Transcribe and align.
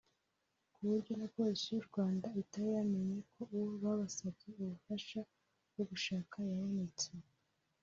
kuburyo 0.73 1.13
na 1.19 1.27
Polisi 1.35 1.65
y’u 1.73 1.85
Rwanda 1.89 2.27
itari 2.41 2.69
yamenye 2.77 3.17
ko 3.31 3.41
uwo 3.53 3.65
babasabye 3.83 4.47
ubufasha 4.63 5.19
bwo 5.69 5.83
gushaka 5.89 6.35
yabonetse 6.49 7.09